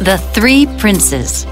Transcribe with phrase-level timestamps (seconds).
[0.00, 1.44] The Three Princes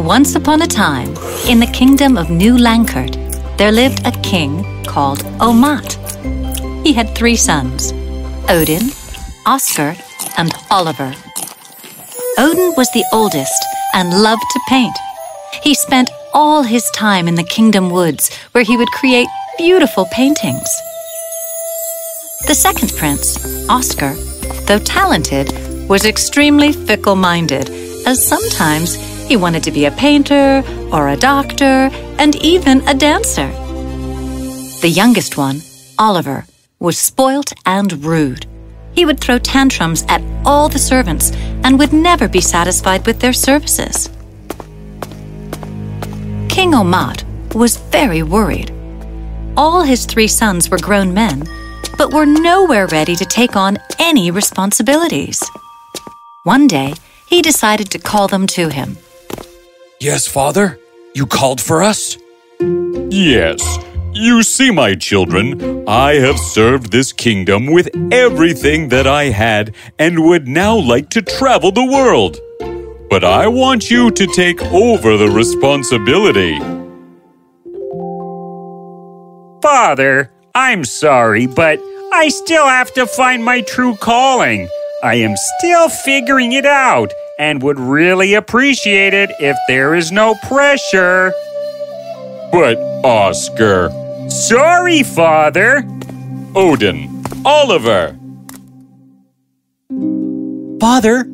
[0.00, 1.14] Once upon a time,
[1.46, 3.14] in the kingdom of New Lankert,
[3.56, 5.94] there lived a king called Omat.
[6.84, 7.92] He had three sons
[8.48, 8.90] Odin,
[9.46, 9.94] Oscar,
[10.36, 11.14] and Oliver.
[12.38, 13.64] Odin was the oldest
[13.94, 14.98] and loved to paint.
[15.62, 20.68] He spent all his time in the kingdom woods where he would create beautiful paintings.
[22.48, 24.14] The second prince, Oscar,
[24.66, 27.70] though talented, was extremely fickle minded,
[28.06, 28.94] as sometimes
[29.26, 33.48] he wanted to be a painter or a doctor and even a dancer.
[34.80, 35.60] The youngest one,
[35.98, 36.46] Oliver,
[36.78, 38.46] was spoilt and rude.
[38.92, 41.32] He would throw tantrums at all the servants
[41.64, 44.08] and would never be satisfied with their services.
[46.48, 48.72] King Omat was very worried.
[49.56, 51.44] All his three sons were grown men,
[51.96, 55.42] but were nowhere ready to take on any responsibilities.
[56.48, 56.94] One day,
[57.26, 58.96] he decided to call them to him.
[60.00, 60.78] Yes, father?
[61.14, 62.16] You called for us?
[63.10, 63.60] Yes.
[64.14, 70.24] You see, my children, I have served this kingdom with everything that I had and
[70.24, 72.38] would now like to travel the world.
[73.10, 76.56] But I want you to take over the responsibility.
[79.60, 81.78] Father, I'm sorry, but
[82.14, 84.66] I still have to find my true calling.
[85.02, 90.34] I am still figuring it out and would really appreciate it if there is no
[90.48, 91.32] pressure.
[92.50, 93.90] But, Oscar.
[94.28, 95.86] Sorry, Father.
[96.56, 97.22] Odin.
[97.44, 98.18] Oliver.
[100.80, 101.30] Father,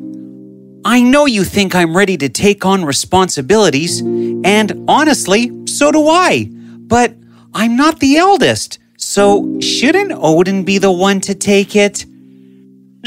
[0.85, 6.51] I know you think I'm ready to take on responsibilities, and honestly, so do I.
[6.51, 7.15] But
[7.55, 12.05] I'm not the eldest, so shouldn't Odin be the one to take it?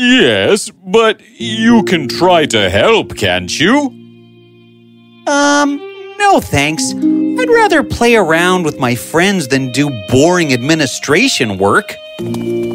[0.01, 3.89] Yes, but you can try to help, can't you?
[5.27, 5.77] Um,
[6.19, 6.93] no thanks.
[6.95, 11.97] I'd rather play around with my friends than do boring administration work.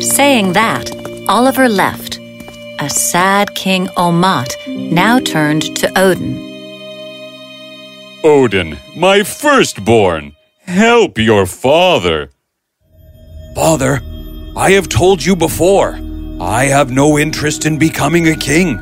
[0.01, 0.91] Saying that,
[1.29, 2.19] Oliver left.
[2.79, 4.57] A sad King Omat
[4.91, 6.35] now turned to Odin.
[8.25, 10.33] Odin, my firstborn,
[10.65, 12.31] help your father.
[13.55, 14.01] Father,
[14.57, 15.97] I have told you before.
[16.43, 18.77] I have no interest in becoming a king.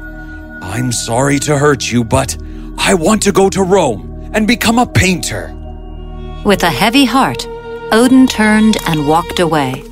[0.64, 2.36] I'm sorry to hurt you, but
[2.80, 5.54] I want to go to Rome and become a painter.
[6.44, 7.46] With a heavy heart,
[7.92, 9.84] Odin turned and walked away.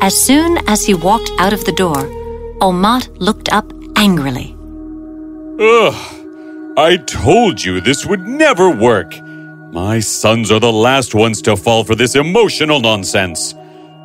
[0.00, 2.06] As soon as he walked out of the door,
[2.60, 4.54] Omat looked up angrily.
[5.58, 9.12] Ugh, I told you this would never work.
[9.72, 13.56] My sons are the last ones to fall for this emotional nonsense.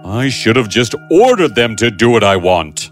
[0.04, 2.90] I should have just ordered them to do what I want.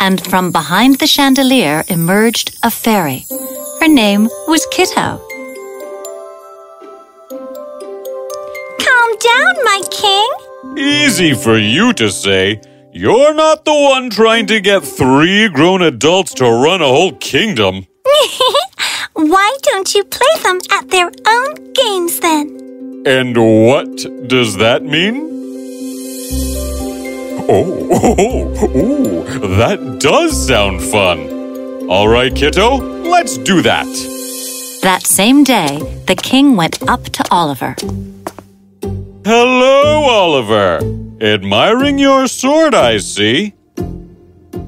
[0.00, 3.24] And from behind the chandelier emerged a fairy.
[3.80, 5.20] Her name was Kitto.
[8.78, 10.28] Calm down, my king.
[10.76, 12.60] Easy for you to say.
[12.92, 17.86] You're not the one trying to get three grown adults to run a whole kingdom.
[19.14, 23.02] Why don't you play them at their own games then?
[23.04, 25.37] And what does that mean?
[27.50, 31.88] Oh, oh, oh, that does sound fun.
[31.88, 33.86] All right, kiddo, let's do that.
[34.82, 37.74] That same day, the king went up to Oliver.
[39.24, 40.80] Hello, Oliver.
[41.22, 43.54] Admiring your sword, I see.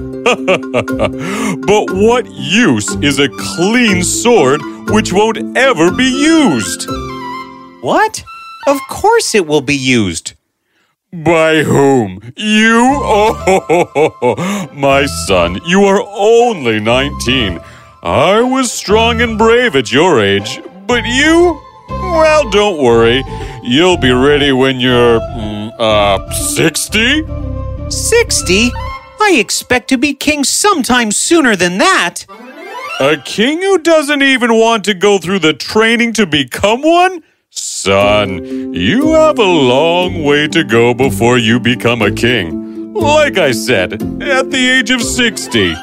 [1.93, 6.89] what use is a clean sword which won't ever be used?
[7.83, 8.25] What?
[8.67, 10.35] Of course it will be used.
[11.13, 12.21] By whom?
[12.37, 12.81] You?
[13.05, 17.61] Oh, my son, you are only 19.
[18.03, 21.61] I was strong and brave at your age, but you?
[21.89, 23.23] Well, don't worry.
[23.63, 27.25] You'll be ready when you're, mm, uh, 60?
[27.91, 28.71] 60?
[29.21, 32.27] I expect to be king sometime sooner than that.
[33.01, 37.23] A king who doesn't even want to go through the training to become one?
[37.57, 42.93] Son, you have a long way to go before you become a king.
[42.93, 45.75] Like I said, at the age of 60.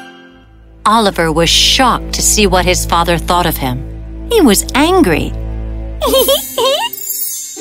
[0.86, 3.78] Oliver was shocked to see what his father thought of him.
[4.30, 5.32] He was angry.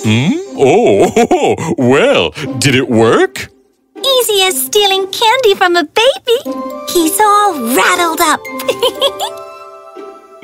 [0.05, 0.33] Hmm?
[0.57, 3.47] Oh, well, did it work?
[3.95, 6.39] Easy as stealing candy from a baby.
[6.91, 8.41] He's all rattled up.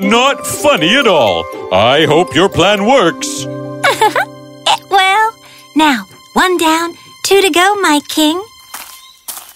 [0.00, 1.44] Not funny at all.
[1.74, 3.44] I hope your plan works.
[4.66, 5.32] Eh, it will.
[5.74, 6.04] Now,
[6.34, 6.94] one down,
[7.24, 8.40] two to go, my king.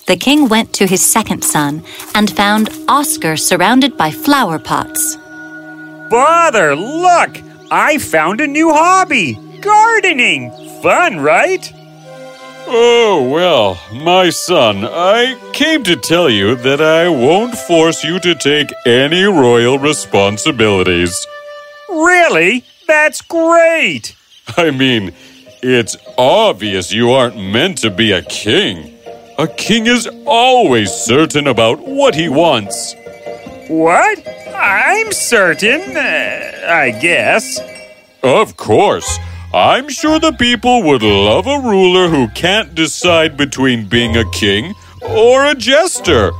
[0.06, 1.82] The king went to his second son
[2.14, 5.16] and found Oscar surrounded by flower pots.
[6.10, 7.38] Father, look!
[7.70, 10.50] I found a new hobby gardening.
[10.82, 11.72] Fun, right?
[12.66, 18.34] Oh, well, my son, I came to tell you that I won't force you to
[18.34, 21.26] take any royal responsibilities.
[21.88, 22.64] Really?
[22.86, 24.16] That's great!
[24.56, 25.12] I mean,
[25.62, 28.98] it's obvious you aren't meant to be a king.
[29.38, 32.94] A king is always certain about what he wants.
[33.68, 34.18] What?
[34.54, 37.60] I'm certain, uh, I guess.
[38.22, 39.18] Of course.
[39.52, 44.74] I'm sure the people would love a ruler who can't decide between being a king
[45.00, 46.32] or a jester.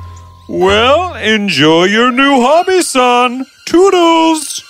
[0.49, 3.47] Well, enjoy your new hobby, son.
[3.67, 4.63] Toodles!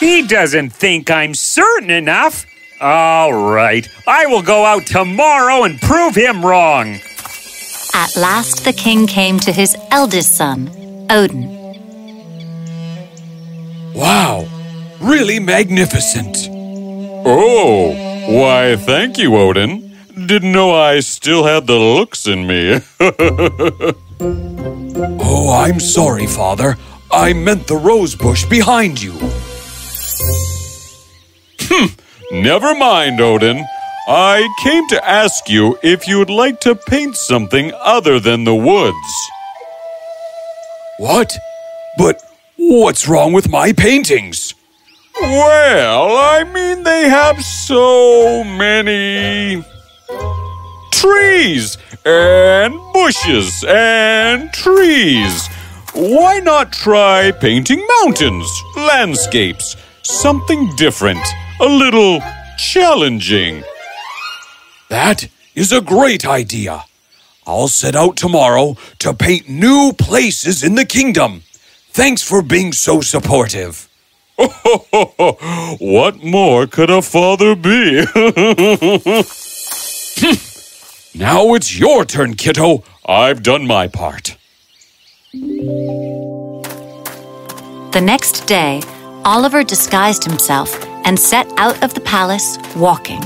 [0.00, 2.46] He doesn't think I'm certain enough.
[2.80, 7.00] All right, I will go out tomorrow and prove him wrong.
[7.94, 10.70] At last, the king came to his eldest son,
[11.10, 11.48] Odin.
[13.94, 14.46] Wow,
[15.00, 16.36] really magnificent.
[17.26, 17.90] Oh,
[18.28, 19.96] why, thank you, Odin.
[20.26, 22.80] Didn't know I still had the looks in me.
[25.20, 26.76] Oh, I'm sorry, Father.
[27.12, 29.12] I meant the rose bush behind you.
[30.20, 31.86] Hmm,
[32.32, 33.64] never mind, Odin.
[34.08, 38.96] I came to ask you if you'd like to paint something other than the woods.
[40.98, 41.36] What?
[41.98, 42.22] But
[42.56, 44.54] what's wrong with my paintings?
[45.20, 49.62] Well, I mean, they have so many
[50.92, 55.48] trees and bushes and trees.
[55.94, 59.76] Why not try painting mountains, landscapes,
[60.08, 61.24] something different,
[61.60, 62.20] a little
[62.56, 63.62] challenging?
[64.88, 66.84] That is a great idea.
[67.46, 71.42] I'll set out tomorrow to paint new places in the kingdom.
[71.90, 73.88] Thanks for being so supportive.
[74.36, 78.04] what more could a father be?
[81.14, 82.84] Now it's your turn, kiddo.
[83.04, 84.36] I've done my part.
[87.92, 88.82] The next day,
[89.28, 90.70] Oliver disguised himself
[91.04, 93.20] and set out of the palace walking.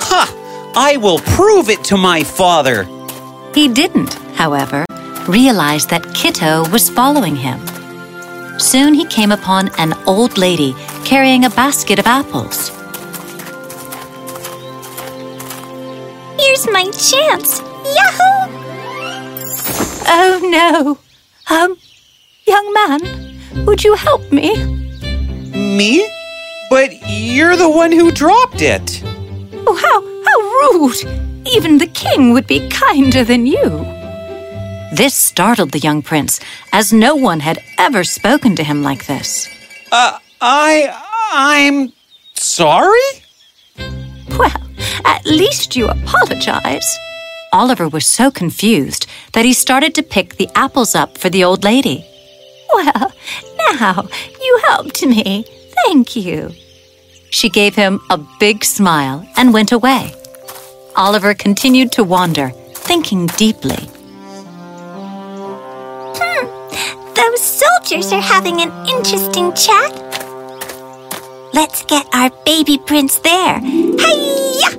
[0.00, 0.72] Ha!
[0.76, 2.84] I will prove it to my father.
[3.52, 4.84] He didn't, however,
[5.26, 7.58] realize that Kitto was following him.
[8.60, 10.72] Soon he came upon an old lady
[11.04, 12.68] carrying a basket of apples.
[16.38, 17.58] Here's my chance.
[17.98, 18.36] Yahoo!
[20.08, 20.98] Oh no!
[21.52, 21.76] Um,
[22.46, 24.54] young man, would you help me?
[25.52, 26.10] Me?
[26.70, 29.02] But you're the one who dropped it.
[29.66, 30.38] Oh, how, how
[30.78, 31.46] rude!
[31.46, 33.68] Even the king would be kinder than you.
[34.92, 36.40] This startled the young prince,
[36.72, 39.48] as no one had ever spoken to him like this.
[39.92, 41.02] Uh, I.
[41.32, 41.92] I'm
[42.34, 43.00] sorry?
[44.38, 44.62] Well,
[45.04, 46.98] at least you apologize.
[47.52, 51.64] Oliver was so confused that he started to pick the apples up for the old
[51.64, 52.04] lady.
[52.72, 53.12] Well,
[53.70, 54.08] now
[54.40, 55.44] you helped me.
[55.84, 56.50] Thank you.
[57.30, 60.14] She gave him a big smile and went away.
[60.96, 63.88] Oliver continued to wander, thinking deeply.
[66.18, 69.92] Hmm, those soldiers are having an interesting chat.
[71.52, 73.60] Let's get our baby prince there.
[73.60, 74.76] Hiya!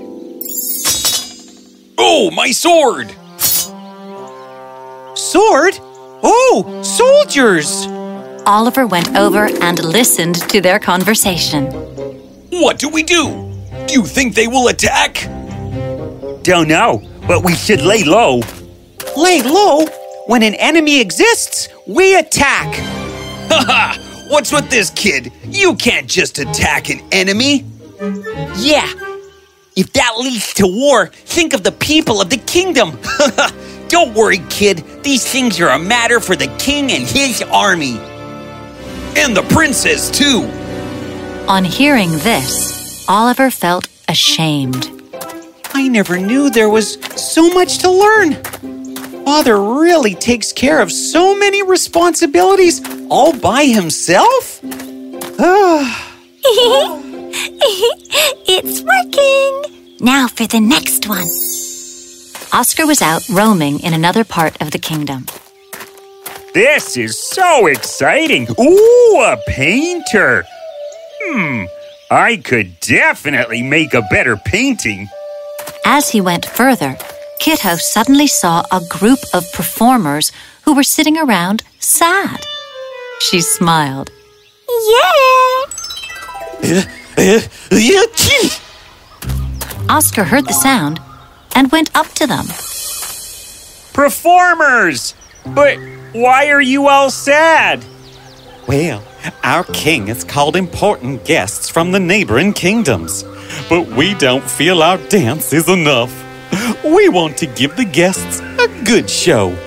[1.97, 3.15] Oh, my sword!
[5.15, 5.79] Sword?
[6.23, 7.85] Oh, soldiers!
[8.47, 11.65] Oliver went over and listened to their conversation.
[12.49, 13.53] What do we do?
[13.87, 15.23] Do you think they will attack?
[16.43, 18.41] Don't know, but we should lay low.
[19.15, 19.85] Lay low.
[20.27, 22.75] When an enemy exists, we attack.
[23.49, 23.99] Haha!
[24.29, 25.31] What's with this kid?
[25.45, 27.65] You can't just attack an enemy.
[28.57, 28.91] Yeah.
[29.75, 32.97] If that leads to war, think of the people of the kingdom.
[33.89, 34.83] Don't worry, kid.
[35.03, 37.97] These things are a matter for the king and his army.
[39.15, 40.43] And the princess, too.
[41.47, 44.91] On hearing this, Oliver felt ashamed.
[45.73, 48.35] I never knew there was so much to learn.
[49.23, 54.61] Father really takes care of so many responsibilities all by himself?
[58.49, 59.97] It's working.
[59.99, 61.27] Now for the next one.
[62.53, 65.25] Oscar was out roaming in another part of the kingdom.
[66.53, 68.47] This is so exciting.
[68.59, 70.45] Ooh, a painter.
[71.21, 71.65] Hmm,
[72.09, 75.07] I could definitely make a better painting.
[75.85, 76.97] As he went further,
[77.39, 80.31] Kitto suddenly saw a group of performers
[80.63, 82.45] who were sitting around sad.
[83.19, 84.09] She smiled.
[84.69, 85.63] Yeah!
[89.89, 90.99] Oscar heard the sound
[91.57, 92.45] and went up to them.
[93.91, 95.15] Performers!
[95.43, 95.79] But
[96.13, 97.83] why are you all sad?
[98.67, 99.03] Well,
[99.43, 103.23] our king has called important guests from the neighboring kingdoms,
[103.69, 106.13] but we don't feel our dance is enough.
[106.85, 109.57] We want to give the guests a good show.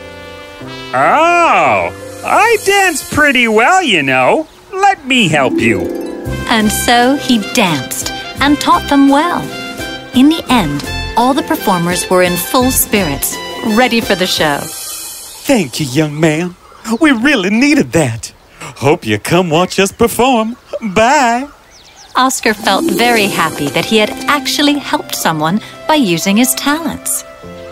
[0.94, 4.47] Oh, I dance pretty well, you know.
[4.73, 5.80] Let me help you.
[6.49, 9.42] And so he danced and taught them well.
[10.14, 10.82] In the end,
[11.20, 13.36] all the performers were in full spirits,
[13.76, 14.58] ready for the show.
[15.44, 16.56] Thank you, young man.
[16.98, 18.32] We really needed that.
[18.58, 20.56] Hope you come watch us perform.
[20.94, 21.46] Bye.
[22.16, 24.08] Oscar felt very happy that he had
[24.38, 27.22] actually helped someone by using his talents.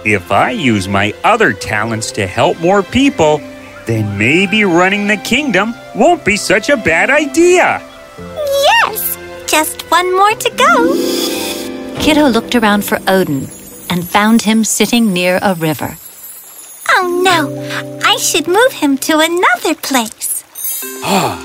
[0.05, 3.39] If I use my other talents to help more people,
[3.87, 7.81] then maybe running the kingdom won't be such a bad idea.
[8.19, 9.17] Yes!
[9.47, 11.48] Just one more to go.
[12.01, 13.49] Kiddo looked around for Odin
[13.91, 15.97] and found him sitting near a river.
[16.91, 20.43] Oh no, I should move him to another place.
[21.05, 21.39] Ah,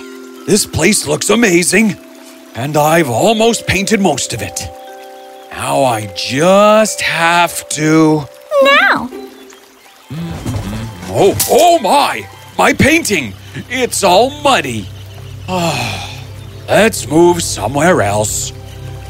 [0.48, 1.96] this place looks amazing,
[2.56, 4.62] and I've almost painted most of it.
[5.52, 8.26] Now I just have to.
[8.64, 9.10] Now,
[11.16, 12.28] Oh, oh my!
[12.58, 13.34] My painting!
[13.70, 14.88] It's all muddy.
[15.48, 16.24] Ah,
[16.68, 18.52] let's move somewhere else.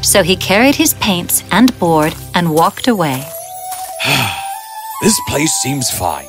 [0.04, 3.24] So he carried his paints and board and walked away.
[5.02, 6.28] This place seems fine.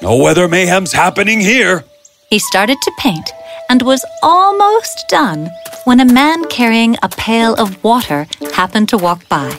[0.00, 1.84] No weather mayhem's happening here.
[2.30, 3.30] He started to paint
[3.68, 5.50] and was almost done
[5.84, 9.50] when a man carrying a pail of water happened to walk by.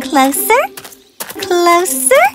[0.00, 0.64] closer,
[1.28, 2.26] closer.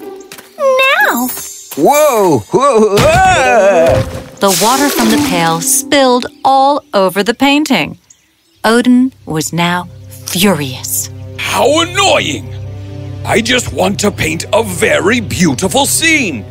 [0.59, 1.29] Now,
[1.77, 2.39] Whoa!
[2.51, 2.95] Whoa!
[2.99, 4.03] ah!
[4.39, 7.97] The water from the pail spilled all over the painting.
[8.63, 9.87] Odin was now
[10.29, 11.09] furious.
[11.37, 12.53] How annoying!
[13.25, 16.45] I just want to paint a very beautiful scene.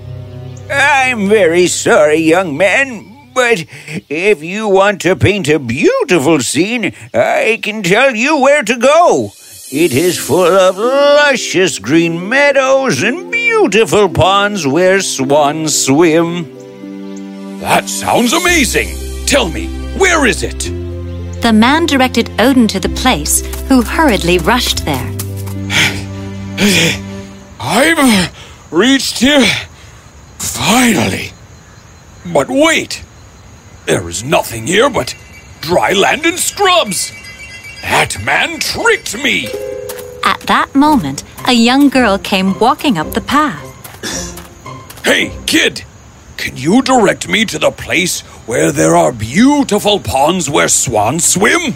[0.70, 3.64] I'm very sorry, young man, but
[4.08, 9.30] if you want to paint a beautiful scene, I can tell you where to go.
[9.70, 17.60] It is full of luscious green meadows and beautiful ponds where swans swim.
[17.60, 18.88] That sounds amazing.
[19.26, 19.68] Tell me,
[19.98, 20.87] where is it?
[21.40, 25.14] The man directed Odin to the place, who hurriedly rushed there.
[27.60, 28.34] I've
[28.70, 29.46] reached here.
[30.38, 31.32] Finally.
[32.26, 33.04] But wait.
[33.86, 35.14] There is nothing here but
[35.60, 37.12] dry land and scrubs.
[37.82, 39.48] That man tricked me.
[40.24, 43.64] At that moment, a young girl came walking up the path.
[45.04, 45.84] Hey, kid.
[46.36, 51.74] Can you direct me to the place where there are beautiful ponds where swans swim?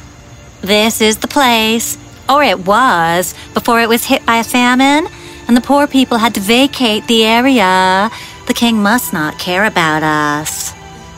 [0.63, 1.99] This is the place.
[2.31, 5.07] Or it was, before it was hit by a famine,
[5.47, 8.11] and the poor people had to vacate the area.
[8.47, 10.73] The king must not care about us.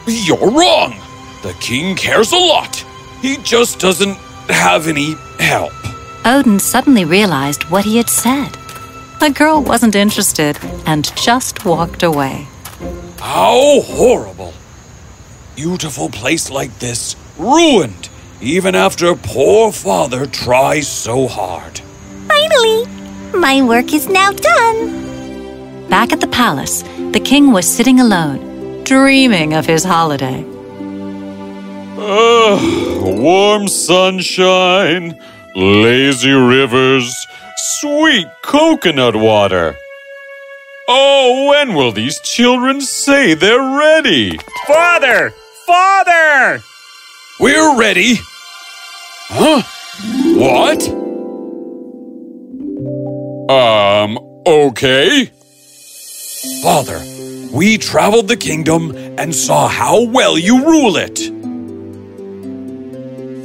[0.08, 0.96] You're wrong.
[1.44, 2.84] The king cares a lot.
[3.22, 4.16] He just doesn't
[4.48, 5.72] have any help.
[6.24, 8.50] Odin suddenly realized what he had said.
[9.20, 12.48] The girl wasn't interested and just walked away.
[13.20, 14.52] How horrible!
[15.56, 18.08] Beautiful place like this ruined,
[18.40, 21.80] even after poor father tries so hard.
[22.26, 22.84] finally,
[23.32, 25.88] my work is now done.
[25.88, 26.82] Back at the palace,
[27.12, 30.44] the king was sitting alone, dreaming of his holiday.
[31.98, 32.58] Ah,
[33.04, 35.16] warm sunshine,
[35.54, 37.14] lazy rivers,
[37.78, 39.76] sweet coconut water.
[40.88, 44.36] Oh, when will these children say they're ready?
[44.66, 45.32] Father!
[45.66, 46.62] Father!
[47.40, 48.16] We're ready.
[49.28, 49.62] Huh?
[50.36, 50.86] What?
[53.50, 55.30] Um, okay.
[56.62, 57.00] Father,
[57.52, 61.30] we traveled the kingdom and saw how well you rule it.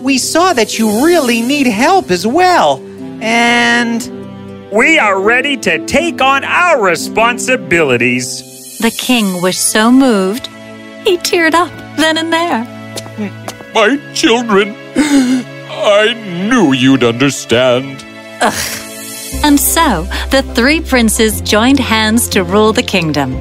[0.03, 2.83] We saw that you really need help as well.
[3.21, 4.01] And
[4.71, 8.77] We are ready to take on our responsibilities.
[8.79, 10.47] The king was so moved,
[11.03, 12.63] he teared up then and there.
[13.73, 16.13] My children, I
[16.49, 18.03] knew you'd understand.
[18.41, 18.85] Ugh.
[19.43, 23.31] And so, the three princes joined hands to rule the kingdom.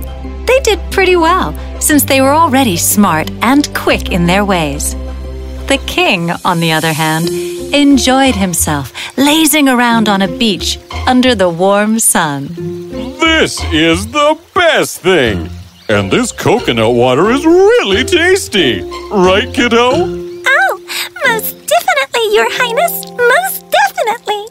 [0.47, 4.95] They did pretty well, since they were already smart and quick in their ways.
[5.67, 7.29] The king, on the other hand,
[7.75, 12.49] enjoyed himself lazing around on a beach under the warm sun.
[13.19, 15.51] This is the best thing.
[15.91, 18.83] And this coconut water is really tasty.
[19.11, 19.93] Right, kiddo?
[19.95, 20.81] Oh,
[21.25, 23.11] most definitely, Your Highness.
[23.13, 24.48] Most definitely.